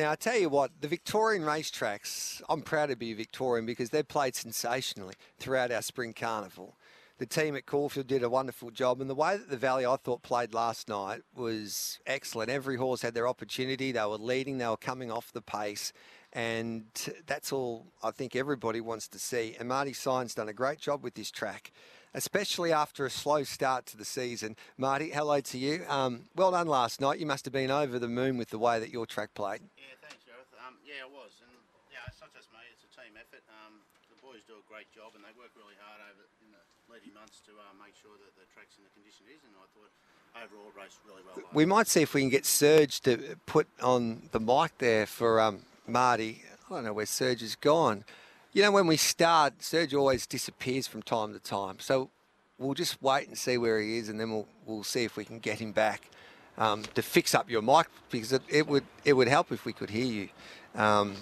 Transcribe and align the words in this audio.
Now, 0.00 0.12
I 0.12 0.16
tell 0.16 0.38
you 0.38 0.48
what, 0.48 0.70
the 0.80 0.88
Victorian 0.88 1.42
racetracks, 1.42 2.40
I'm 2.48 2.62
proud 2.62 2.86
to 2.86 2.96
be 2.96 3.12
Victorian 3.12 3.66
because 3.66 3.90
they've 3.90 4.08
played 4.08 4.34
sensationally 4.34 5.12
throughout 5.38 5.70
our 5.70 5.82
spring 5.82 6.14
carnival. 6.14 6.74
The 7.18 7.26
team 7.26 7.54
at 7.54 7.66
Caulfield 7.66 8.06
did 8.06 8.22
a 8.22 8.30
wonderful 8.30 8.70
job, 8.70 9.02
and 9.02 9.10
the 9.10 9.14
way 9.14 9.36
that 9.36 9.50
the 9.50 9.58
Valley, 9.58 9.84
I 9.84 9.96
thought, 9.96 10.22
played 10.22 10.54
last 10.54 10.88
night 10.88 11.20
was 11.36 11.98
excellent. 12.06 12.50
Every 12.50 12.76
horse 12.76 13.02
had 13.02 13.12
their 13.12 13.28
opportunity. 13.28 13.92
They 13.92 14.00
were 14.00 14.16
leading, 14.16 14.56
they 14.56 14.68
were 14.68 14.78
coming 14.78 15.12
off 15.12 15.34
the 15.34 15.42
pace, 15.42 15.92
and 16.32 16.86
that's 17.26 17.52
all 17.52 17.84
I 18.02 18.10
think 18.10 18.34
everybody 18.34 18.80
wants 18.80 19.06
to 19.08 19.18
see. 19.18 19.54
And 19.60 19.68
Marty 19.68 19.92
Synan's 19.92 20.34
done 20.34 20.48
a 20.48 20.54
great 20.54 20.78
job 20.78 21.04
with 21.04 21.12
this 21.12 21.30
track 21.30 21.72
especially 22.14 22.72
after 22.72 23.06
a 23.06 23.10
slow 23.10 23.44
start 23.44 23.86
to 23.86 23.96
the 23.96 24.04
season. 24.04 24.56
Marty, 24.76 25.10
hello 25.10 25.40
to 25.40 25.58
you. 25.58 25.84
Um, 25.88 26.26
well 26.34 26.50
done 26.50 26.66
last 26.66 27.00
night. 27.00 27.18
You 27.18 27.26
must 27.26 27.44
have 27.44 27.52
been 27.52 27.70
over 27.70 27.98
the 27.98 28.08
moon 28.08 28.36
with 28.36 28.50
the 28.50 28.58
way 28.58 28.80
that 28.80 28.90
your 28.90 29.06
track 29.06 29.34
played. 29.34 29.60
Yeah, 29.78 29.94
thanks, 30.02 30.24
Gareth. 30.26 30.50
Um, 30.66 30.74
yeah, 30.84 31.06
it 31.06 31.10
was. 31.10 31.30
And 31.42 31.54
yeah, 31.92 32.06
it's 32.08 32.20
not 32.20 32.34
just 32.34 32.50
me, 32.52 32.60
it's 32.74 32.84
a 32.84 32.92
team 32.92 33.14
effort. 33.14 33.42
Um, 33.64 33.80
the 34.10 34.18
boys 34.18 34.42
do 34.46 34.58
a 34.58 34.66
great 34.66 34.90
job 34.90 35.14
and 35.14 35.22
they 35.22 35.34
work 35.38 35.54
really 35.54 35.78
hard 35.82 36.02
over 36.02 36.24
in 36.42 36.50
the 36.50 36.62
leading 36.90 37.14
months 37.14 37.38
to 37.46 37.52
uh, 37.54 37.74
make 37.78 37.94
sure 37.94 38.14
that 38.18 38.32
the 38.34 38.46
track's 38.50 38.74
in 38.78 38.82
the 38.82 38.92
condition 38.92 39.30
it 39.30 39.38
is. 39.38 39.42
And 39.46 39.54
I 39.54 39.66
thought 39.70 39.92
overall 40.34 40.72
raced 40.76 40.98
really 41.06 41.22
well. 41.22 41.46
We 41.52 41.66
might 41.66 41.86
see 41.86 42.02
if 42.02 42.14
we 42.14 42.22
can 42.22 42.30
get 42.30 42.46
Serge 42.46 43.00
to 43.02 43.36
put 43.46 43.66
on 43.82 44.28
the 44.32 44.40
mic 44.40 44.78
there 44.78 45.06
for 45.06 45.40
um, 45.40 45.62
Marty. 45.86 46.42
I 46.70 46.74
don't 46.74 46.84
know 46.84 46.92
where 46.92 47.06
Serge 47.06 47.40
has 47.40 47.56
gone. 47.56 48.04
You 48.52 48.62
know, 48.62 48.72
when 48.72 48.88
we 48.88 48.96
start, 48.96 49.62
Serge 49.62 49.94
always 49.94 50.26
disappears 50.26 50.88
from 50.88 51.02
time 51.02 51.32
to 51.34 51.38
time. 51.38 51.78
So 51.78 52.10
we'll 52.58 52.74
just 52.74 53.00
wait 53.00 53.28
and 53.28 53.38
see 53.38 53.56
where 53.56 53.80
he 53.80 53.98
is, 53.98 54.08
and 54.08 54.18
then 54.18 54.32
we'll 54.32 54.48
we'll 54.66 54.82
see 54.82 55.04
if 55.04 55.16
we 55.16 55.24
can 55.24 55.38
get 55.38 55.60
him 55.60 55.70
back 55.70 56.10
um, 56.58 56.82
to 56.94 57.02
fix 57.02 57.32
up 57.32 57.48
your 57.48 57.62
mic 57.62 57.86
because 58.10 58.32
it, 58.32 58.42
it, 58.48 58.66
would 58.66 58.84
it 59.04 59.12
would 59.12 59.28
help 59.28 59.52
if 59.52 59.64
we 59.64 59.72
could 59.72 59.90
hear 59.90 60.04
you, 60.04 60.28
um, 60.74 61.14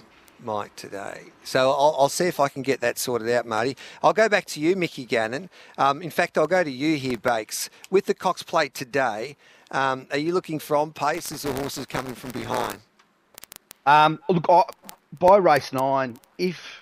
Mike, 0.42 0.74
today. 0.74 1.20
So 1.44 1.70
I'll, 1.70 1.96
I'll, 1.98 2.08
see 2.08 2.24
if 2.24 2.40
I 2.40 2.48
can 2.48 2.62
get 2.62 2.80
that 2.80 2.98
sorted 2.98 3.28
out, 3.28 3.44
Marty. 3.44 3.76
I'll 4.02 4.14
go 4.14 4.30
back 4.30 4.46
to 4.46 4.60
you, 4.60 4.74
Mickey 4.74 5.04
Gannon. 5.04 5.50
Um, 5.76 6.00
in 6.00 6.10
fact, 6.10 6.38
I'll 6.38 6.46
go 6.46 6.64
to 6.64 6.70
you 6.70 6.96
here, 6.96 7.18
Bakes. 7.18 7.68
With 7.90 8.06
the 8.06 8.14
Cox 8.14 8.42
Plate 8.42 8.72
today, 8.72 9.36
um, 9.70 10.06
are 10.10 10.18
you 10.18 10.32
looking 10.32 10.58
from 10.58 10.94
paces 10.94 11.44
or 11.44 11.52
horses 11.52 11.84
coming 11.84 12.14
from 12.14 12.30
behind? 12.30 12.78
Um, 13.84 14.18
look, 14.30 14.46
I, 14.48 14.62
by 15.18 15.36
race 15.36 15.74
nine, 15.74 16.18
if 16.38 16.80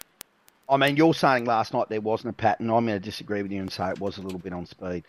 I 0.69 0.77
mean, 0.77 0.97
you're 0.97 1.15
saying 1.15 1.45
last 1.45 1.73
night 1.73 1.89
there 1.89 2.01
wasn't 2.01 2.31
a 2.31 2.37
pattern. 2.37 2.71
I'm 2.71 2.87
going 2.87 2.99
to 2.99 3.05
disagree 3.05 3.43
with 3.43 3.53
you 3.53 3.61
and 3.61 3.73
say 3.73 3.91
it 3.91 4.01
was 4.01 4.19
a 4.19 4.23
little 4.23 4.39
bit 4.39 4.53
on 4.53 4.67
speed. 4.67 5.05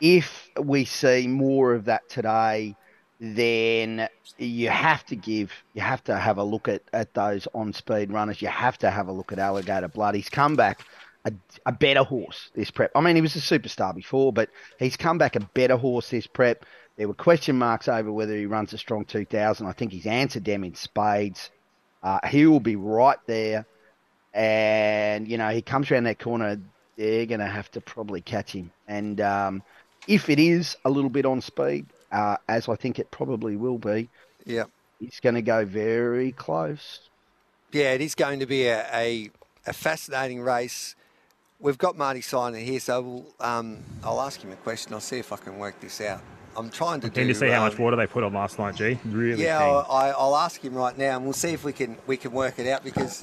If 0.00 0.48
we 0.58 0.84
see 0.84 1.26
more 1.26 1.74
of 1.74 1.86
that 1.86 2.08
today, 2.08 2.76
then 3.18 4.08
you 4.38 4.70
have 4.70 5.04
to 5.06 5.16
give, 5.16 5.52
you 5.74 5.82
have 5.82 6.02
to 6.04 6.16
have 6.16 6.38
a 6.38 6.44
look 6.44 6.68
at, 6.68 6.82
at 6.92 7.12
those 7.12 7.46
on 7.54 7.72
speed 7.72 8.10
runners. 8.10 8.40
You 8.40 8.48
have 8.48 8.78
to 8.78 8.90
have 8.90 9.08
a 9.08 9.12
look 9.12 9.32
at 9.32 9.38
Alligator 9.38 9.88
Blood. 9.88 10.14
He's 10.14 10.30
come 10.30 10.56
back 10.56 10.84
a, 11.24 11.32
a 11.66 11.72
better 11.72 12.02
horse 12.02 12.50
this 12.54 12.70
prep. 12.70 12.92
I 12.94 13.00
mean, 13.00 13.16
he 13.16 13.22
was 13.22 13.36
a 13.36 13.40
superstar 13.40 13.94
before, 13.94 14.32
but 14.32 14.48
he's 14.78 14.96
come 14.96 15.18
back 15.18 15.36
a 15.36 15.40
better 15.40 15.76
horse 15.76 16.08
this 16.08 16.26
prep. 16.26 16.64
There 16.96 17.08
were 17.08 17.14
question 17.14 17.58
marks 17.58 17.88
over 17.88 18.12
whether 18.12 18.36
he 18.36 18.46
runs 18.46 18.72
a 18.72 18.78
strong 18.78 19.04
2000. 19.04 19.66
I 19.66 19.72
think 19.72 19.92
he's 19.92 20.06
answered 20.06 20.44
them 20.44 20.64
in 20.64 20.74
spades. 20.74 21.50
Uh, 22.02 22.20
he 22.28 22.46
will 22.46 22.60
be 22.60 22.76
right 22.76 23.18
there 23.26 23.66
and 24.34 25.26
you 25.28 25.38
know 25.38 25.50
he 25.50 25.62
comes 25.62 25.90
around 25.90 26.04
that 26.04 26.18
corner, 26.18 26.60
they're 26.96 27.26
going 27.26 27.40
to 27.40 27.46
have 27.46 27.70
to 27.72 27.80
probably 27.80 28.20
catch 28.20 28.52
him. 28.52 28.70
And 28.86 29.20
um, 29.20 29.62
if 30.06 30.28
it 30.28 30.38
is 30.38 30.76
a 30.84 30.90
little 30.90 31.10
bit 31.10 31.24
on 31.24 31.40
speed, 31.40 31.86
uh, 32.12 32.36
as 32.48 32.68
I 32.68 32.76
think 32.76 32.98
it 32.98 33.10
probably 33.10 33.56
will 33.56 33.78
be, 33.78 34.08
yeah, 34.44 34.64
he's 34.98 35.20
going 35.20 35.34
to 35.34 35.42
go 35.42 35.64
very 35.64 36.32
close. 36.32 37.08
Yeah, 37.72 37.92
it 37.92 38.00
is 38.00 38.14
going 38.14 38.40
to 38.40 38.46
be 38.46 38.66
a, 38.66 38.84
a, 38.92 39.30
a 39.66 39.72
fascinating 39.72 40.40
race. 40.42 40.96
We've 41.60 41.78
got 41.78 41.96
Marty 41.96 42.20
Synan 42.20 42.64
here, 42.64 42.80
so 42.80 43.00
we'll, 43.00 43.26
um, 43.38 43.78
I'll 44.02 44.20
ask 44.20 44.42
him 44.42 44.50
a 44.50 44.56
question. 44.56 44.92
I'll 44.92 45.00
see 45.00 45.18
if 45.18 45.32
I 45.32 45.36
can 45.36 45.58
work 45.58 45.78
this 45.80 46.00
out. 46.00 46.20
I'm 46.56 46.68
trying 46.68 47.00
to 47.00 47.10
Can 47.10 47.28
you 47.28 47.34
see 47.34 47.46
um, 47.46 47.52
how 47.52 47.64
much 47.64 47.74
um, 47.74 47.84
water 47.84 47.96
they 47.96 48.06
put 48.06 48.24
on 48.24 48.32
last 48.32 48.58
night, 48.58 48.74
G? 48.74 48.98
Really? 49.06 49.44
Yeah, 49.44 49.60
I, 49.60 50.12
will 50.18 50.36
ask 50.36 50.60
him 50.60 50.74
right 50.74 50.96
now, 50.98 51.16
and 51.16 51.24
we'll 51.24 51.32
see 51.32 51.52
if 51.52 51.64
we 51.64 51.72
can 51.72 51.96
we 52.06 52.16
can 52.16 52.32
work 52.32 52.58
it 52.58 52.66
out 52.66 52.82
because 52.82 53.22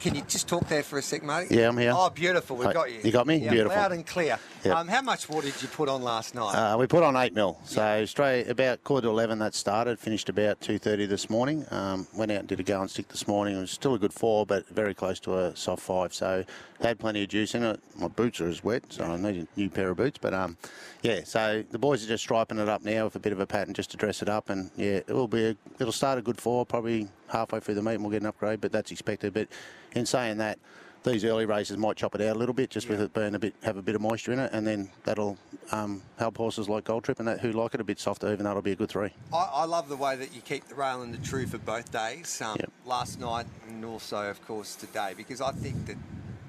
can 0.00 0.14
you 0.14 0.22
just 0.22 0.48
talk 0.48 0.66
there 0.68 0.82
for 0.82 0.98
a 0.98 1.02
sec, 1.02 1.22
mate? 1.22 1.48
Yeah, 1.50 1.68
I'm 1.68 1.76
here. 1.76 1.92
Oh, 1.94 2.08
beautiful. 2.10 2.56
We've 2.56 2.72
got 2.72 2.90
you. 2.90 3.00
You 3.04 3.12
got 3.12 3.26
me? 3.26 3.36
Yeah, 3.36 3.50
beautiful. 3.50 3.76
Loud 3.76 3.92
and 3.92 4.06
clear. 4.06 4.38
Um, 4.64 4.88
how 4.88 5.02
much 5.02 5.28
water 5.28 5.48
did 5.48 5.62
you 5.62 5.68
put 5.68 5.88
on 5.88 6.02
last 6.02 6.34
night? 6.34 6.54
Uh, 6.54 6.76
we 6.78 6.86
put 6.86 7.02
on 7.02 7.16
8 7.16 7.34
mil. 7.34 7.58
So 7.64 7.98
yep. 7.98 8.08
straight 8.08 8.48
about 8.48 8.82
quarter 8.82 9.06
to 9.06 9.10
11 9.10 9.38
that 9.38 9.54
started. 9.54 9.98
Finished 9.98 10.28
about 10.28 10.60
2.30 10.60 11.08
this 11.08 11.30
morning. 11.30 11.66
Um, 11.70 12.06
went 12.14 12.32
out 12.32 12.40
and 12.40 12.48
did 12.48 12.60
a 12.60 12.62
go 12.62 12.80
and 12.80 12.90
stick 12.90 13.08
this 13.08 13.28
morning. 13.28 13.56
It 13.56 13.60
was 13.60 13.70
still 13.70 13.94
a 13.94 13.98
good 13.98 14.12
4, 14.12 14.46
but 14.46 14.68
very 14.68 14.94
close 14.94 15.20
to 15.20 15.38
a 15.38 15.56
soft 15.56 15.82
5. 15.82 16.14
So 16.14 16.44
had 16.80 16.98
plenty 16.98 17.22
of 17.22 17.28
juice 17.28 17.54
in 17.54 17.62
it. 17.62 17.80
My 17.96 18.08
boots 18.08 18.40
are 18.40 18.48
as 18.48 18.64
wet, 18.64 18.84
so 18.88 19.04
I 19.04 19.16
need 19.16 19.42
a 19.42 19.60
new 19.60 19.68
pair 19.68 19.90
of 19.90 19.98
boots. 19.98 20.18
But 20.18 20.32
um, 20.32 20.56
yeah, 21.02 21.20
so 21.24 21.62
the 21.70 21.78
boys 21.78 22.02
are 22.04 22.08
just 22.08 22.24
striping 22.24 22.58
it 22.58 22.68
up 22.68 22.82
now 22.82 23.04
with 23.04 23.16
a 23.16 23.20
bit 23.20 23.32
of 23.32 23.40
a 23.40 23.46
pattern 23.46 23.74
just 23.74 23.90
to 23.90 23.96
dress 23.96 24.22
it 24.22 24.28
up. 24.28 24.48
And 24.48 24.70
yeah, 24.76 25.00
it 25.06 25.08
will 25.08 25.28
be. 25.28 25.44
A, 25.44 25.56
it'll 25.78 25.92
start 25.92 26.18
a 26.18 26.22
good 26.22 26.40
4, 26.40 26.64
probably 26.64 27.08
halfway 27.30 27.60
through 27.60 27.74
the 27.74 27.82
meet 27.82 27.94
and 27.94 28.02
we'll 28.02 28.10
get 28.10 28.22
an 28.22 28.26
upgrade, 28.26 28.60
but 28.60 28.72
that's 28.72 28.90
expected. 28.90 29.32
But 29.32 29.48
in 29.92 30.06
saying 30.06 30.38
that, 30.38 30.58
these 31.02 31.24
early 31.24 31.46
races 31.46 31.78
might 31.78 31.96
chop 31.96 32.14
it 32.14 32.20
out 32.20 32.36
a 32.36 32.38
little 32.38 32.52
bit, 32.52 32.68
just 32.68 32.86
yeah. 32.86 32.92
with 32.92 33.00
it 33.00 33.14
being 33.14 33.34
a 33.34 33.38
bit, 33.38 33.54
have 33.62 33.78
a 33.78 33.82
bit 33.82 33.94
of 33.94 34.02
moisture 34.02 34.32
in 34.32 34.38
it, 34.38 34.50
and 34.52 34.66
then 34.66 34.90
that'll 35.04 35.38
um, 35.72 36.02
help 36.18 36.36
horses 36.36 36.68
like 36.68 36.84
Gold 36.84 37.04
Trip 37.04 37.18
and 37.18 37.26
that 37.26 37.40
who 37.40 37.52
like 37.52 37.72
it 37.72 37.80
a 37.80 37.84
bit 37.84 37.98
softer. 37.98 38.30
Even 38.30 38.44
that'll 38.44 38.60
be 38.60 38.72
a 38.72 38.76
good 38.76 38.90
three. 38.90 39.10
I, 39.32 39.48
I 39.52 39.64
love 39.64 39.88
the 39.88 39.96
way 39.96 40.16
that 40.16 40.34
you 40.34 40.42
keep 40.42 40.68
the 40.68 40.74
rail 40.74 41.00
and 41.02 41.14
the 41.14 41.26
true 41.26 41.46
for 41.46 41.58
both 41.58 41.90
days, 41.90 42.42
um, 42.42 42.56
yep. 42.60 42.70
last 42.84 43.18
night 43.18 43.46
and 43.68 43.82
also, 43.84 44.28
of 44.28 44.44
course, 44.46 44.74
today, 44.74 45.14
because 45.16 45.40
I 45.40 45.52
think 45.52 45.86
that 45.86 45.96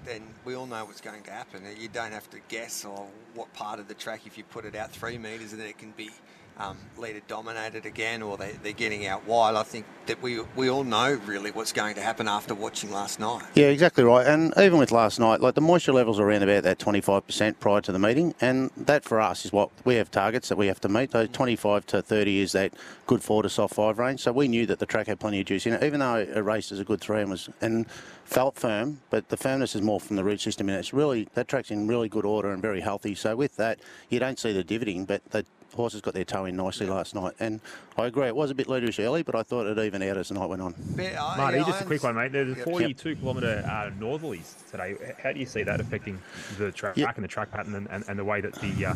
then 0.06 0.24
we 0.46 0.56
all 0.56 0.66
know 0.66 0.84
what's 0.84 1.02
going 1.02 1.22
to 1.22 1.32
happen. 1.32 1.64
You 1.80 1.88
don't 1.88 2.12
have 2.12 2.30
to 2.32 2.40
guess 2.50 2.84
or 2.84 3.08
what 3.34 3.54
part 3.54 3.80
of 3.80 3.88
the 3.88 3.94
track. 3.94 4.22
If 4.26 4.38
you 4.38 4.44
put 4.44 4.66
it 4.66 4.76
out 4.76 4.92
three 4.92 5.18
metres, 5.18 5.52
then 5.52 5.66
it 5.66 5.78
can 5.78 5.92
be 5.92 6.10
um, 6.58 6.78
leader 6.98 7.22
dominated 7.28 7.86
again 7.86 8.22
or 8.22 8.38
they, 8.38 8.52
they're 8.64 8.74
getting 8.74 9.08
out 9.08 9.26
wide. 9.26 9.56
I 9.56 9.64
think 9.64 9.86
that 10.06 10.22
we 10.22 10.42
we 10.56 10.70
all 10.70 10.84
know 10.84 11.20
really 11.26 11.52
what's 11.52 11.72
going 11.72 11.96
to 11.96 12.02
happen 12.02 12.28
after 12.28 12.54
watching 12.54 12.92
last 12.92 13.20
night. 13.20 13.44
Yeah, 13.56 13.68
exactly 13.68 14.04
right. 14.04 14.26
And 14.26 14.54
even 14.58 14.78
with 14.78 14.92
last 14.92 15.20
night, 15.20 15.42
like 15.42 15.56
the 15.56 15.62
moisture 15.62 15.94
levels 15.94 16.20
are 16.20 16.28
around 16.28 16.44
about 16.44 16.64
that 16.64 16.80
25% 16.80 17.60
prior 17.60 17.82
to 17.82 17.92
the 17.92 18.00
meeting. 18.00 18.34
And 18.42 18.72
that 18.78 19.04
for 19.04 19.20
us 19.20 19.46
is 19.46 19.52
what 19.52 19.70
we 19.86 19.96
have 19.96 20.12
targets 20.12 20.50
that 20.50 20.58
we 20.58 20.68
have 20.68 20.82
to 20.82 20.90
meet. 20.90 21.12
Those 21.12 21.30
25 21.30 21.86
to 21.88 22.02
30 22.02 22.40
is 22.40 22.52
that 22.52 22.74
good 23.08 23.24
four 23.24 23.44
to 23.44 23.50
soft 23.50 23.76
five 23.76 24.00
range. 24.00 24.22
So 24.22 24.32
we 24.32 24.48
knew 24.48 24.66
that 24.68 24.80
the 24.80 24.86
track 24.86 25.08
had 25.08 25.20
plenty 25.20 25.40
of 25.40 25.46
juice 25.46 25.66
in 25.66 25.74
it, 25.74 25.84
even 25.84 26.00
though 26.00 26.16
it 26.16 26.40
raced 26.40 26.72
as 26.72 26.80
a 26.80 26.84
good 26.84 27.02
three 27.02 27.22
and 27.22 27.32
was 27.32 27.50
and 27.62 27.88
felt 28.32 28.56
firm, 28.56 29.02
but 29.10 29.28
the 29.28 29.36
firmness 29.36 29.76
is 29.76 29.82
more 29.82 30.00
from 30.00 30.16
the 30.16 30.24
root 30.24 30.40
system. 30.40 30.70
And 30.70 30.78
it's 30.78 30.94
really, 30.94 31.28
that 31.34 31.50
track's 31.50 31.70
in 31.70 31.88
really 31.88 32.08
good 32.08 32.24
order 32.26 32.52
and 32.52 32.62
very 32.62 32.80
healthy. 32.80 33.14
So 33.14 33.36
with 33.36 33.58
that, 33.58 33.80
you 34.10 34.20
don't 34.20 34.40
see 34.40 34.54
the 34.54 34.64
divoting, 34.64 35.04
but 35.04 35.22
the 35.32 35.46
horses 35.74 36.02
got 36.02 36.14
their 36.14 36.24
toe 36.24 36.46
in 36.46 36.56
nicely 36.56 36.88
last 36.88 37.16
night. 37.16 37.34
And 37.40 37.60
I 37.98 38.06
agree, 38.06 38.28
it 38.28 38.36
was 38.36 38.52
a 38.52 38.56
bit 38.56 38.68
leaderish 38.68 39.04
early, 39.04 39.24
but 39.24 39.36
I 39.36 39.44
thought 39.44 39.66
it 39.66 39.78
even 39.80 40.02
out 40.04 40.18
as 40.18 40.30
the 40.30 40.36
night 40.36 40.50
went 40.50 40.62
on. 40.62 40.74
Uh, 40.74 41.36
Marty, 41.38 41.58
yeah, 41.58 41.64
just 41.66 41.82
a 41.82 41.86
quick 41.86 42.04
one, 42.04 42.16
mate. 42.16 42.32
There's 42.32 42.58
yep. 42.58 42.66
42 42.66 43.10
yep. 43.10 43.20
kilometre 43.20 43.64
uh, 43.66 43.92
northerlies 44.00 44.70
today. 44.70 44.96
How 45.22 45.32
do 45.32 45.40
you 45.40 45.46
see 45.46 45.64
that 45.64 45.80
affecting 45.80 46.22
the 46.58 46.72
track 46.72 46.98
yep. 46.98 47.16
and 47.16 47.24
the 47.24 47.28
track 47.28 47.52
pattern 47.52 47.76
and, 47.76 47.88
and, 47.90 48.04
and 48.08 48.20
the 48.20 48.26
way 48.26 48.42
that 48.42 48.54
the 48.56 48.86
uh, 48.86 48.94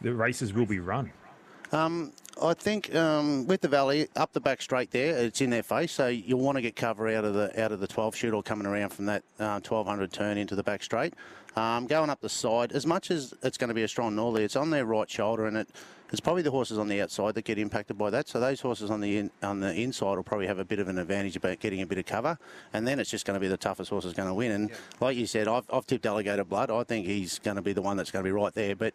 the 0.00 0.14
races 0.14 0.52
will 0.52 0.66
be 0.66 0.78
run? 0.78 1.10
Um, 1.72 2.12
I 2.40 2.54
think 2.54 2.94
um, 2.94 3.46
with 3.46 3.60
the 3.60 3.68
valley 3.68 4.08
up 4.16 4.32
the 4.32 4.40
back 4.40 4.62
straight 4.62 4.90
there, 4.90 5.16
it's 5.16 5.40
in 5.40 5.50
their 5.50 5.62
face. 5.62 5.92
So 5.92 6.08
you'll 6.08 6.40
want 6.40 6.56
to 6.56 6.62
get 6.62 6.76
cover 6.76 7.08
out 7.08 7.24
of 7.24 7.34
the 7.34 7.62
out 7.62 7.72
of 7.72 7.80
the 7.80 7.86
12 7.86 8.14
chute 8.14 8.34
or 8.34 8.42
coming 8.42 8.66
around 8.66 8.90
from 8.90 9.06
that 9.06 9.22
uh, 9.38 9.60
1200 9.60 10.12
turn 10.12 10.38
into 10.38 10.54
the 10.54 10.62
back 10.62 10.82
straight. 10.82 11.14
Um, 11.56 11.86
going 11.86 12.10
up 12.10 12.20
the 12.20 12.28
side, 12.28 12.72
as 12.72 12.86
much 12.86 13.10
as 13.10 13.34
it's 13.42 13.58
going 13.58 13.68
to 13.68 13.74
be 13.74 13.82
a 13.82 13.88
strong 13.88 14.14
northerly, 14.14 14.44
it's 14.44 14.54
on 14.54 14.70
their 14.70 14.84
right 14.84 15.10
shoulder, 15.10 15.46
and 15.46 15.56
it 15.56 15.68
it's 16.10 16.20
probably 16.20 16.42
the 16.42 16.50
horses 16.50 16.78
on 16.78 16.88
the 16.88 17.02
outside 17.02 17.34
that 17.34 17.44
get 17.44 17.58
impacted 17.58 17.98
by 17.98 18.10
that. 18.10 18.28
So 18.28 18.40
those 18.40 18.60
horses 18.60 18.90
on 18.90 19.00
the 19.00 19.18
in, 19.18 19.30
on 19.42 19.60
the 19.60 19.74
inside 19.74 20.16
will 20.16 20.22
probably 20.22 20.46
have 20.46 20.58
a 20.58 20.64
bit 20.64 20.78
of 20.78 20.88
an 20.88 20.98
advantage 20.98 21.36
about 21.36 21.58
getting 21.58 21.82
a 21.82 21.86
bit 21.86 21.98
of 21.98 22.06
cover, 22.06 22.38
and 22.72 22.86
then 22.86 22.98
it's 22.98 23.10
just 23.10 23.26
going 23.26 23.34
to 23.34 23.40
be 23.40 23.48
the 23.48 23.56
toughest 23.56 23.90
horse 23.90 24.04
is 24.04 24.14
going 24.14 24.28
to 24.28 24.34
win. 24.34 24.52
And 24.52 24.70
yeah. 24.70 24.76
like 25.00 25.16
you 25.16 25.26
said, 25.26 25.48
I've, 25.48 25.64
I've 25.70 25.86
tipped 25.86 26.06
Alligator 26.06 26.44
Blood. 26.44 26.70
I 26.70 26.84
think 26.84 27.06
he's 27.06 27.38
going 27.38 27.56
to 27.56 27.62
be 27.62 27.72
the 27.72 27.82
one 27.82 27.96
that's 27.96 28.10
going 28.10 28.24
to 28.24 28.28
be 28.28 28.32
right 28.32 28.54
there, 28.54 28.76
but. 28.76 28.94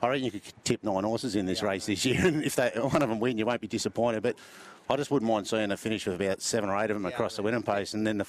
I 0.00 0.08
reckon 0.08 0.24
you 0.24 0.30
could 0.30 0.42
tip 0.64 0.82
nine 0.82 1.04
horses 1.04 1.36
in 1.36 1.46
this 1.46 1.62
yeah, 1.62 1.68
race 1.68 1.86
this 1.86 2.04
year, 2.04 2.20
and 2.26 2.44
if 2.44 2.56
they, 2.56 2.70
one 2.70 3.02
of 3.02 3.08
them 3.08 3.20
win, 3.20 3.38
you 3.38 3.46
won't 3.46 3.60
be 3.60 3.68
disappointed. 3.68 4.22
But 4.22 4.36
I 4.88 4.96
just 4.96 5.10
wouldn't 5.10 5.30
mind 5.30 5.46
seeing 5.46 5.70
a 5.70 5.76
finish 5.76 6.06
with 6.06 6.20
about 6.20 6.42
seven 6.42 6.68
or 6.68 6.78
eight 6.78 6.90
of 6.90 6.96
them 6.96 7.04
yeah, 7.04 7.10
across 7.10 7.36
the 7.36 7.42
winning 7.42 7.62
pace, 7.62 7.94
and 7.94 8.06
then 8.06 8.18
the 8.18 8.24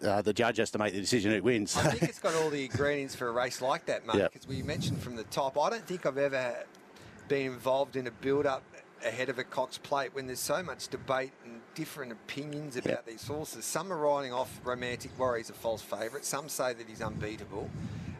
the 0.00 0.08
uh, 0.10 0.22
the 0.22 0.32
judge 0.32 0.58
has 0.58 0.70
to 0.72 0.78
make 0.78 0.92
the 0.92 1.00
decision 1.00 1.32
who 1.32 1.42
wins. 1.42 1.76
I 1.76 1.90
think 1.90 2.02
it's 2.02 2.18
got 2.18 2.34
all 2.34 2.50
the 2.50 2.64
ingredients 2.64 3.14
for 3.14 3.28
a 3.28 3.32
race 3.32 3.62
like 3.62 3.86
that, 3.86 4.06
mate. 4.06 4.14
Because 4.14 4.46
yep. 4.46 4.48
we 4.48 4.62
mentioned 4.62 5.00
from 5.00 5.16
the 5.16 5.24
top, 5.24 5.58
I 5.58 5.70
don't 5.70 5.86
think 5.86 6.04
I've 6.04 6.18
ever 6.18 6.64
been 7.28 7.52
involved 7.52 7.96
in 7.96 8.06
a 8.06 8.10
build-up 8.10 8.62
ahead 9.04 9.28
of 9.28 9.38
a 9.38 9.44
Cox 9.44 9.78
plate 9.78 10.14
when 10.14 10.26
there's 10.26 10.40
so 10.40 10.62
much 10.62 10.88
debate 10.88 11.32
and 11.44 11.60
different 11.74 12.12
opinions 12.12 12.76
about 12.76 12.90
yep. 12.90 13.06
these 13.06 13.26
horses. 13.26 13.64
Some 13.64 13.92
are 13.92 13.96
riding 13.96 14.32
off 14.32 14.60
Romantic 14.64 15.18
Warrior's 15.18 15.50
a 15.50 15.54
false 15.54 15.82
favourite. 15.82 16.24
Some 16.24 16.48
say 16.48 16.74
that 16.74 16.88
he's 16.88 17.02
unbeatable. 17.02 17.70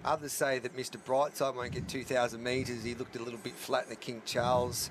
Others 0.05 0.33
say 0.33 0.59
that 0.59 0.77
Mr. 0.77 0.97
Brightside 0.99 1.55
won't 1.55 1.73
get 1.73 1.87
2,000 1.89 2.43
metres. 2.43 2.83
He 2.83 2.95
looked 2.95 3.15
a 3.17 3.23
little 3.23 3.39
bit 3.39 3.55
flat 3.55 3.85
in 3.85 3.91
the 3.91 3.97
King 3.97 4.21
Charles. 4.27 4.91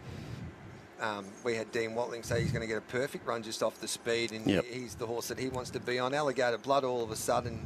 Um, 1.02 1.26
we 1.44 1.56
had 1.56 1.72
Dean 1.72 1.96
Watling 1.96 2.24
say 2.24 2.42
he's 2.42 2.52
going 2.52 2.62
to 2.62 2.68
get 2.68 2.78
a 2.78 2.82
perfect 2.82 3.28
run 3.28 3.42
just 3.44 3.64
off 3.64 3.80
the 3.82 3.88
speed, 3.88 4.32
and 4.32 4.46
Yep. 4.46 4.66
he's 4.66 4.96
the 4.96 5.06
horse 5.08 5.28
that 5.30 5.40
he 5.40 5.50
wants 5.50 5.70
to 5.72 5.80
be 5.80 5.98
on. 6.00 6.14
Alligator 6.14 6.60
Blood 6.60 6.84
all 6.84 7.04
of 7.04 7.12
a 7.12 7.16
sudden 7.16 7.60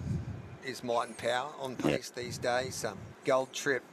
is 0.66 0.84
might 0.84 1.08
and 1.08 1.18
power 1.18 1.52
on 1.60 1.76
pace 1.76 2.10
these 2.10 2.38
days. 2.38 2.84
Um, 2.86 2.98
Gold 3.26 3.52
Trip. 3.54 3.84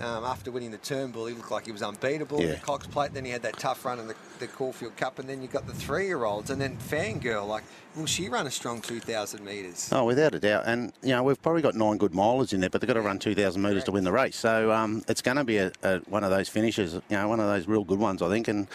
Um, 0.00 0.24
after 0.24 0.50
winning 0.50 0.70
the 0.72 0.78
Turnbull, 0.78 1.26
he 1.26 1.34
looked 1.34 1.50
like 1.50 1.64
he 1.66 1.72
was 1.72 1.82
unbeatable. 1.82 2.40
in 2.40 2.48
Yeah. 2.48 2.54
The 2.56 2.60
Cox 2.60 2.86
Plate, 2.86 3.14
then 3.14 3.24
he 3.24 3.30
had 3.30 3.42
that 3.42 3.58
tough 3.58 3.82
run 3.84 3.98
in 3.98 4.08
the, 4.08 4.14
the 4.38 4.46
Caulfield 4.46 4.96
Cup, 4.96 5.18
and 5.18 5.28
then 5.28 5.42
you've 5.42 5.52
got 5.52 5.66
the 5.66 5.72
three-year-olds, 5.72 6.50
and 6.50 6.60
then 6.60 6.76
Fangirl. 6.76 7.46
Like, 7.46 7.64
will 7.94 8.06
she 8.06 8.28
run 8.28 8.46
a 8.46 8.50
strong 8.50 8.80
2,000 8.80 9.44
metres? 9.44 9.88
Oh, 9.92 10.04
without 10.04 10.34
a 10.34 10.40
doubt. 10.40 10.64
And, 10.66 10.92
you 11.02 11.10
know, 11.10 11.22
we've 11.22 11.40
probably 11.40 11.62
got 11.62 11.74
nine 11.74 11.96
good 11.96 12.12
milers 12.12 12.52
in 12.52 12.60
there, 12.60 12.70
but 12.70 12.80
they've 12.80 12.88
got 12.88 12.94
to 12.94 13.02
run 13.02 13.18
2,000 13.18 13.60
metres 13.60 13.84
to 13.84 13.92
win 13.92 14.04
the 14.04 14.12
race. 14.12 14.36
So 14.36 14.72
um, 14.72 15.02
it's 15.08 15.22
going 15.22 15.36
to 15.36 15.44
be 15.44 15.58
a, 15.58 15.72
a, 15.82 15.98
one 16.00 16.24
of 16.24 16.30
those 16.30 16.48
finishes, 16.48 16.94
you 16.94 17.00
know, 17.10 17.28
one 17.28 17.40
of 17.40 17.46
those 17.46 17.66
real 17.66 17.84
good 17.84 17.98
ones, 17.98 18.22
I 18.22 18.28
think. 18.28 18.48
And 18.48 18.66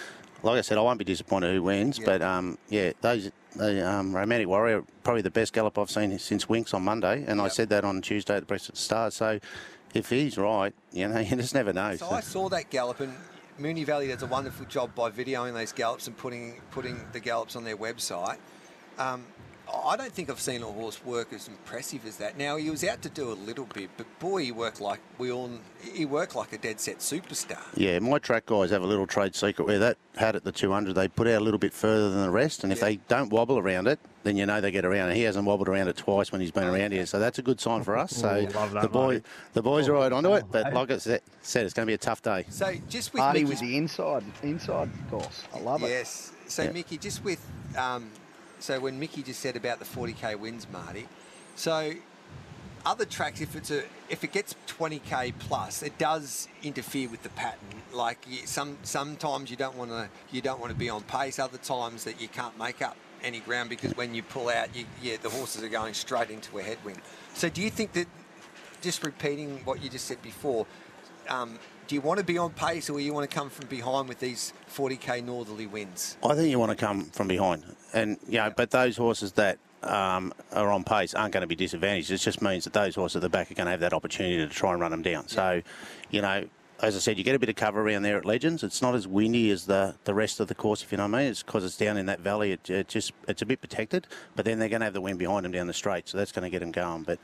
like 0.44 0.58
I 0.58 0.62
said, 0.62 0.78
I 0.78 0.82
won't 0.82 1.00
be 1.00 1.06
disappointed 1.06 1.54
who 1.54 1.64
wins. 1.64 2.00
Yeah. 2.00 2.06
But, 2.06 2.22
um, 2.22 2.58
yeah, 2.70 2.92
those 3.02 3.32
the 3.56 3.88
um, 3.90 4.16
Romantic 4.16 4.48
Warrior, 4.48 4.84
probably 5.04 5.22
the 5.22 5.32
best 5.32 5.54
gallop 5.54 5.78
I've 5.78 5.92
seen 5.92 6.18
since 6.20 6.46
Winx 6.46 6.74
on 6.74 6.84
Monday. 6.84 7.26
And 7.28 7.42
I 7.42 7.48
said 7.50 7.70
that 7.70 7.84
on 7.84 8.02
Tuesday 8.02 8.36
at 8.36 8.42
the 8.42 8.46
Breakfast 8.46 8.78
Stars. 8.78 9.16
So 9.16 9.40
if 9.94 10.10
he's 10.10 10.38
right, 10.38 10.74
you 10.92 11.08
know, 11.08 11.20
you 11.20 11.36
just 11.36 11.54
never 11.54 11.74
know. 11.74 11.96
So 11.98 12.08
So- 12.08 12.16
I 12.16 12.22
saw 12.22 12.50
that 12.50 12.70
gallop, 12.70 13.00
and 13.02 13.14
Moonee 13.62 13.86
Valley 13.86 14.08
does 14.08 14.24
a 14.24 14.28
wonderful 14.28 14.66
job 14.66 14.96
by 14.96 15.12
videoing 15.12 15.54
those 15.54 15.72
gallops 15.72 16.08
and 16.08 16.18
putting 16.18 16.60
putting 16.72 17.00
the 17.12 17.20
gallops 17.20 17.56
on 17.56 17.64
their 17.64 17.78
website. 17.78 18.38
Um, 18.98 19.26
I 19.74 19.96
don't 19.96 20.12
think 20.12 20.30
I've 20.30 20.40
seen 20.40 20.62
a 20.62 20.66
horse 20.66 21.04
work 21.06 21.34
as 21.34 21.48
impressive 21.48 22.06
as 22.06 22.18
that. 22.18 22.38
Now 22.38 22.58
he 22.58 22.70
was 22.70 22.84
out 22.84 23.02
to 23.04 23.10
do 23.10 23.32
a 23.32 23.34
little 23.34 23.66
bit, 23.66 23.90
but 23.98 24.06
boy, 24.20 24.44
he 24.44 24.52
worked 24.52 24.82
like 24.82 25.00
we 25.18 25.32
all. 25.32 25.50
He 25.82 26.06
worked 26.06 26.36
like 26.36 26.54
a 26.54 26.58
dead 26.58 26.80
set 26.80 27.00
superstar. 27.00 27.60
Yeah, 27.76 28.00
my 28.00 28.20
track 28.20 28.46
guys 28.46 28.70
have 28.72 28.82
a 28.84 28.86
little 28.88 29.08
trade 29.08 29.36
secret 29.36 29.66
where 29.66 29.80
that 29.80 29.98
had 30.18 30.36
at 30.36 30.44
the 30.44 30.52
200, 30.52 30.94
they 30.94 31.08
put 31.08 31.26
out 31.28 31.42
a 31.42 31.44
little 31.44 31.58
bit 31.58 31.74
further 31.74 32.10
than 32.10 32.22
the 32.22 32.30
rest, 32.30 32.64
and 32.64 32.72
if 32.74 32.80
Yeah. 32.80 32.86
they 32.86 32.96
don't 33.08 33.30
wobble 33.32 33.58
around 33.58 33.88
it, 33.88 33.98
then 34.24 34.36
you 34.36 34.46
know 34.46 34.60
they 34.60 34.72
get 34.72 34.84
around 34.86 35.10
it. 35.10 35.16
He 35.16 35.24
hasn't 35.24 35.46
wobbled 35.46 35.70
around 35.70 35.88
it 35.88 35.96
twice 35.96 36.32
when 36.32 36.42
he's 36.42 36.52
been 36.52 36.68
around 36.68 36.92
here, 36.92 37.06
so 37.06 37.18
that's 37.18 37.40
a 37.40 37.42
good 37.42 37.60
sign 37.62 37.84
for 37.84 37.98
us. 37.98 38.12
So 38.16 38.28
Ooh, 38.38 38.46
that, 38.48 38.82
the 38.82 38.90
boy, 38.90 39.04
Marty. 39.14 39.24
the 39.54 39.62
boys 39.62 39.88
are 39.88 39.94
right 39.94 40.12
onto 40.12 40.34
it, 40.34 40.46
but 40.52 40.74
like 40.74 40.92
I 40.92 40.98
said, 40.98 41.22
said 41.42 41.66
it's 41.66 41.74
going 41.74 41.86
to 41.86 41.90
be 41.90 41.94
a 41.94 41.98
tough 41.98 42.22
day. 42.22 42.46
So 42.50 42.74
just 42.90 43.14
with 43.14 43.22
Party 43.22 43.44
Mickey's 43.44 43.62
with 43.62 43.70
the 43.70 43.78
inside, 43.78 44.24
inside 44.44 44.90
course. 45.10 45.44
I 45.56 45.60
love 45.60 45.82
it. 45.84 45.90
Yes. 45.90 46.34
So 46.48 46.64
Yeah. 46.64 46.72
Mickey, 46.72 46.98
just 46.98 47.24
with 47.24 47.44
um, 47.78 48.12
so 48.62 48.80
when 48.80 49.00
Mickey 49.00 49.24
just 49.24 49.40
said 49.40 49.56
about 49.56 49.80
the 49.80 49.86
40k 49.86 50.38
wins, 50.40 50.68
Marty. 50.72 51.08
So 51.56 51.94
other 52.86 53.06
tracks, 53.06 53.42
if 53.42 53.56
it's 53.56 53.72
a 53.72 53.84
if 54.10 54.24
it 54.24 54.32
gets 54.32 54.56
20k 54.68 55.34
plus, 55.40 55.84
it 55.84 55.98
does 55.98 56.48
interfere 56.64 57.10
with 57.10 57.24
the 57.24 57.30
pattern. 57.30 57.82
Like 57.94 58.26
some 58.46 58.78
sometimes 58.84 59.50
you 59.50 59.58
don't 59.58 59.76
want 59.76 59.92
to 59.92 60.10
you 60.32 60.42
don't 60.42 60.60
want 60.60 60.72
to 60.72 60.78
be 60.78 60.90
on 60.90 61.02
pace. 61.04 61.40
Other 61.40 61.58
times 61.58 62.04
that 62.04 62.22
you 62.22 62.28
can't 62.28 62.58
make 62.58 62.82
up 62.82 62.98
any 63.24 63.40
ground 63.40 63.70
because 63.70 63.96
when 63.96 64.16
you 64.16 64.24
pull 64.24 64.50
out, 64.50 64.76
you, 64.76 64.86
yeah, 65.02 65.18
the 65.22 65.30
horses 65.30 65.64
are 65.64 65.70
going 65.70 65.94
straight 65.94 66.30
into 66.30 66.58
a 66.58 66.64
headwind. 66.64 67.00
So 67.34 67.50
do 67.50 67.62
you 67.62 67.70
think 67.70 67.94
that 67.94 68.08
just 68.82 69.04
repeating 69.04 69.62
what 69.64 69.84
you 69.84 69.90
just 69.90 70.06
said 70.06 70.22
before? 70.22 70.66
Um, 71.30 71.60
do 71.88 71.96
you 71.96 72.02
want 72.02 72.20
to 72.20 72.26
be 72.26 72.38
on 72.38 72.52
pace 72.52 72.90
or 72.90 73.00
you 73.00 73.14
want 73.14 73.30
to 73.30 73.36
come 73.36 73.50
from 73.50 73.68
behind 73.68 74.08
with 74.08 74.20
these 74.20 74.54
40k 74.74 75.24
northerly 75.24 75.68
winds? 75.68 76.18
I 76.24 76.36
think 76.36 76.50
you 76.50 76.60
want 76.60 76.72
to 76.72 76.78
come 76.78 77.06
from 77.06 77.28
behind, 77.28 77.64
and 77.94 78.18
you 78.28 78.38
know, 78.38 78.52
but 78.56 78.72
those 78.72 78.96
horses 78.98 79.34
that 79.34 79.60
um, 79.84 80.34
are 80.54 80.72
on 80.72 80.84
pace 80.84 81.14
aren't 81.14 81.34
going 81.34 81.42
to 81.42 81.48
be 81.48 81.56
disadvantaged. 81.56 82.12
It 82.12 82.18
just 82.18 82.42
means 82.42 82.64
that 82.64 82.74
those 82.74 82.96
horses 82.96 83.18
at 83.18 83.22
the 83.24 83.30
back 83.30 83.52
are 83.52 83.56
going 83.56 83.66
to 83.66 83.72
have 83.72 83.82
that 83.82 83.94
opportunity 83.94 84.38
to 84.38 84.48
try 84.48 84.72
and 84.72 84.80
run 84.80 84.92
them 84.92 85.02
down. 85.02 85.28
So, 85.28 85.62
you 86.10 86.22
know, 86.22 86.48
as 86.82 86.96
I 86.96 87.00
said, 87.00 87.18
you 87.18 87.24
get 87.24 87.36
a 87.36 87.40
bit 87.40 87.50
of 87.50 87.56
cover 87.56 87.82
around 87.82 88.02
there 88.02 88.18
at 88.18 88.26
Legends. 88.26 88.64
It's 88.64 88.82
not 88.82 88.96
as 88.96 89.08
windy 89.08 89.52
as 89.52 89.66
the, 89.66 89.96
the 90.06 90.14
rest 90.14 90.40
of 90.40 90.48
the 90.48 90.56
course, 90.56 90.82
if 90.82 90.92
you 90.92 90.98
know 90.98 91.08
what 91.08 91.16
I 91.16 91.22
mean. 91.24 91.32
It's 91.32 91.44
because 91.44 91.64
it's 91.64 91.78
down 91.78 91.98
in 91.98 92.08
that 92.08 92.22
valley. 92.22 92.54
It, 92.54 92.70
it 92.70 92.88
just 92.88 93.14
it's 93.28 93.42
a 93.42 93.46
bit 93.46 93.62
protected, 93.62 94.08
but 94.36 94.46
then 94.46 94.58
they're 94.60 94.70
going 94.70 94.82
to 94.82 94.86
have 94.86 94.94
the 94.94 95.02
wind 95.02 95.20
behind 95.20 95.46
them 95.46 95.52
down 95.52 95.68
the 95.68 95.74
straight, 95.74 96.10
so 96.10 96.18
that's 96.18 96.32
going 96.32 96.44
to 96.44 96.50
get 96.50 96.60
them 96.60 96.72
going. 96.72 97.04
But 97.04 97.20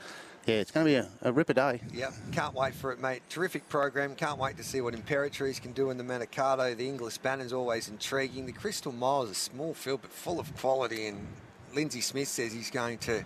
yeah, 0.45 0.56
it's 0.56 0.71
going 0.71 0.86
to 0.86 0.89
be 0.89 0.95
a, 0.95 1.09
a 1.24 1.31
ripper 1.31 1.54
day. 1.54 1.81
Yep, 1.94 2.13
can't 2.31 2.54
wait 2.54 2.74
for 2.75 2.92
it, 2.92 3.01
mate. 3.01 3.21
Terrific 3.30 3.68
program. 3.68 4.15
Can't 4.15 4.39
wait 4.39 4.57
to 4.57 4.63
see 4.63 4.80
what 4.80 4.94
Imperatriz 4.94 5.62
can 5.62 5.71
do 5.74 5.89
in 5.89 5.98
the 5.98 6.04
Manikato. 6.04 6.75
The 6.77 6.88
English 6.88 7.18
Banner's 7.18 7.51
always 7.51 7.89
intriguing. 7.89 8.45
The 8.45 8.54
Crystal 8.54 8.92
Mile 8.92 9.24
is 9.24 9.31
a 9.31 9.36
small 9.36 9.74
field 9.74 10.01
but 10.04 10.12
full 10.12 10.39
of 10.39 10.56
quality. 10.57 11.07
And 11.07 11.25
Lindsay 11.74 12.01
Smith 12.01 12.27
says 12.27 12.54
he's 12.54 12.71
going 12.71 13.00
to 13.00 13.24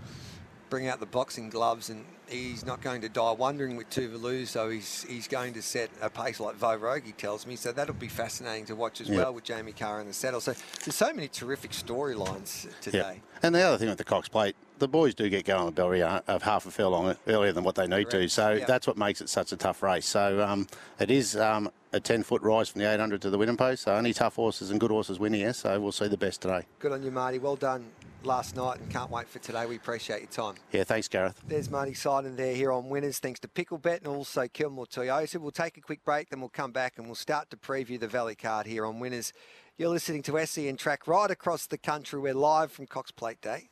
bring 0.71 0.87
out 0.87 1.01
the 1.01 1.05
boxing 1.05 1.49
gloves 1.49 1.89
and 1.89 2.03
he's 2.29 2.65
not 2.65 2.81
going 2.81 3.01
to 3.01 3.09
die 3.09 3.33
wondering 3.33 3.75
with 3.75 3.89
Tuvalu. 3.89 4.47
So 4.47 4.69
he's 4.69 5.03
he's 5.03 5.27
going 5.27 5.53
to 5.53 5.61
set 5.61 5.91
a 6.01 6.09
pace 6.09 6.39
like 6.39 7.05
he 7.05 7.11
tells 7.11 7.45
me. 7.45 7.57
So 7.57 7.71
that'll 7.73 7.93
be 7.93 8.07
fascinating 8.07 8.65
to 8.67 8.75
watch 8.75 9.01
as 9.01 9.09
Yep. 9.09 9.17
well 9.17 9.33
with 9.33 9.43
Jamie 9.43 9.73
Kah 9.73 9.99
in 9.99 10.07
the 10.07 10.13
saddle. 10.13 10.39
So 10.39 10.53
there's 10.83 10.95
so 10.95 11.13
many 11.13 11.27
terrific 11.27 11.71
storylines 11.71 12.67
today. 12.79 13.21
And 13.43 13.53
the 13.53 13.61
other 13.61 13.77
thing 13.77 13.89
with 13.89 13.97
the 13.97 14.03
Cox 14.05 14.29
Plate, 14.29 14.55
the 14.79 14.87
boys 14.87 15.13
do 15.13 15.27
get 15.29 15.43
going 15.45 15.67
a 15.67 15.71
belly 15.71 16.01
uh, 16.01 16.21
of 16.27 16.41
half 16.43 16.65
a 16.65 16.71
furlong 16.71 17.15
earlier 17.27 17.51
than 17.51 17.63
what 17.65 17.75
they 17.75 17.85
need 17.87 18.09
to. 18.11 18.27
So 18.29 18.51
Yeah. 18.53 18.65
that's 18.65 18.87
what 18.87 18.97
makes 18.97 19.19
it 19.19 19.29
such 19.29 19.51
a 19.51 19.57
tough 19.57 19.83
race. 19.83 20.05
So 20.05 20.41
um, 20.41 20.67
it 20.99 21.11
is 21.11 21.35
um, 21.35 21.69
a 21.91 21.99
10 21.99 22.23
foot 22.23 22.41
rise 22.43 22.69
from 22.69 22.79
the 22.81 22.89
800 22.89 23.21
to 23.23 23.29
the 23.29 23.37
winning 23.37 23.57
post. 23.57 23.83
So 23.83 23.93
only 23.93 24.13
tough 24.13 24.35
horses 24.37 24.71
and 24.71 24.79
good 24.79 24.91
horses 24.91 25.19
win 25.19 25.33
here. 25.33 25.51
So 25.51 25.77
we'll 25.81 25.91
see 25.91 26.07
the 26.07 26.17
best 26.17 26.41
today. 26.41 26.65
Good 26.79 26.93
on 26.93 27.03
you, 27.03 27.11
Marty. 27.11 27.39
Well 27.39 27.57
done 27.57 27.85
last 28.23 28.55
night 28.55 28.79
and 28.79 28.89
can't 28.89 29.09
wait 29.09 29.27
for 29.27 29.39
today. 29.39 29.65
We 29.65 29.75
appreciate 29.75 30.21
your 30.21 30.29
time. 30.29 30.55
Yeah, 30.71 30.83
thanks, 30.83 31.07
Gareth. 31.07 31.41
There's 31.47 31.69
Marty 31.69 31.93
Synan 31.93 32.35
there 32.35 32.53
here 32.53 32.71
on 32.71 32.89
Winners, 32.89 33.19
thanks 33.19 33.39
to 33.41 33.47
Picklebet 33.47 33.99
and 33.99 34.07
also 34.07 34.47
Kilmore 34.47 34.85
Toyota. 34.85 35.39
We'll 35.39 35.51
take 35.51 35.77
a 35.77 35.81
quick 35.81 36.03
break, 36.03 36.29
then 36.29 36.39
we'll 36.39 36.49
come 36.49 36.71
back 36.71 36.93
and 36.97 37.05
we'll 37.05 37.15
start 37.15 37.49
to 37.51 37.57
preview 37.57 37.99
the 37.99 38.07
Valley 38.07 38.35
card 38.35 38.67
here 38.67 38.85
on 38.85 38.99
Winners. 38.99 39.33
You're 39.77 39.89
listening 39.89 40.23
to 40.23 40.37
SE 40.39 40.67
and 40.67 40.77
Track 40.77 41.07
right 41.07 41.31
across 41.31 41.65
the 41.65 41.77
country. 41.77 42.19
We're 42.19 42.33
live 42.33 42.71
from 42.71 42.87
Cox 42.87 43.11
Plate 43.11 43.41
Day. 43.41 43.69